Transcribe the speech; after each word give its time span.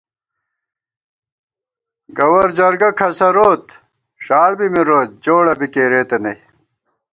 گوَر 2.17 2.47
جرگہ 2.57 2.89
کھسَروت، 2.99 3.65
ݭاڑ 4.23 4.51
بی 4.57 4.67
مِروت 4.73 5.09
جوڑہ 5.23 5.53
بی 5.59 5.67
کېرېتہ 5.73 6.17
نئ 6.23 6.37